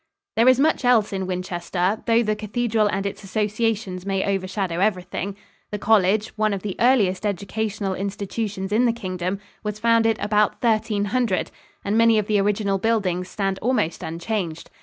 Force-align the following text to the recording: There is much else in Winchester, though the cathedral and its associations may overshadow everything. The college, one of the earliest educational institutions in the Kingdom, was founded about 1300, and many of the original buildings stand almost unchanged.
There 0.35 0.47
is 0.49 0.59
much 0.59 0.83
else 0.83 1.13
in 1.13 1.27
Winchester, 1.27 2.01
though 2.07 2.23
the 2.23 2.35
cathedral 2.35 2.87
and 2.87 3.05
its 3.05 3.23
associations 3.23 4.03
may 4.03 4.25
overshadow 4.25 4.79
everything. 4.79 5.37
The 5.69 5.77
college, 5.77 6.29
one 6.29 6.55
of 6.55 6.63
the 6.63 6.75
earliest 6.79 7.23
educational 7.23 7.93
institutions 7.93 8.71
in 8.71 8.85
the 8.85 8.93
Kingdom, 8.93 9.39
was 9.63 9.77
founded 9.77 10.17
about 10.19 10.53
1300, 10.63 11.51
and 11.85 11.95
many 11.99 12.17
of 12.17 12.25
the 12.25 12.39
original 12.41 12.79
buildings 12.79 13.27
stand 13.29 13.59
almost 13.61 14.01
unchanged. 14.01 14.71